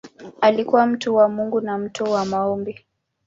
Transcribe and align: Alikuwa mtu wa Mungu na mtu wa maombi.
Alikuwa 0.41 0.85
mtu 0.85 1.15
wa 1.15 1.29
Mungu 1.29 1.61
na 1.61 1.77
mtu 1.77 2.03
wa 2.03 2.25
maombi. 2.25 2.85